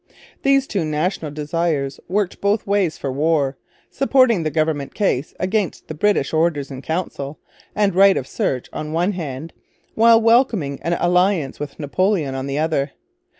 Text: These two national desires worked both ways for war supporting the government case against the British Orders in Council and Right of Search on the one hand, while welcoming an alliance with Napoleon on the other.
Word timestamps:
These 0.41 0.65
two 0.65 0.83
national 0.83 1.29
desires 1.29 1.99
worked 2.07 2.41
both 2.41 2.65
ways 2.65 2.97
for 2.97 3.11
war 3.11 3.55
supporting 3.91 4.41
the 4.41 4.49
government 4.49 4.95
case 4.95 5.35
against 5.39 5.87
the 5.89 5.93
British 5.93 6.33
Orders 6.33 6.71
in 6.71 6.81
Council 6.81 7.37
and 7.75 7.93
Right 7.93 8.17
of 8.17 8.25
Search 8.25 8.67
on 8.73 8.87
the 8.87 8.93
one 8.93 9.11
hand, 9.11 9.53
while 9.93 10.19
welcoming 10.19 10.79
an 10.81 10.93
alliance 10.93 11.59
with 11.59 11.79
Napoleon 11.79 12.33
on 12.33 12.47
the 12.47 12.57
other. 12.57 12.93